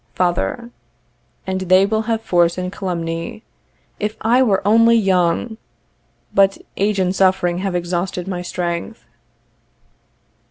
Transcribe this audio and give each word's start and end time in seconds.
Father. 0.15 0.71
And 1.45 1.61
they 1.61 1.85
will 1.85 2.01
have 2.09 2.23
force 2.23 2.57
and 2.57 2.71
calumny. 2.73 3.43
If 3.99 4.17
I 4.21 4.41
were 4.41 4.67
only 4.67 4.95
young! 4.95 5.57
But 6.33 6.57
age 6.75 6.97
and 6.97 7.15
suffering 7.15 7.59
have 7.59 7.75
exhausted 7.75 8.27
my 8.27 8.41
strength. 8.41 9.05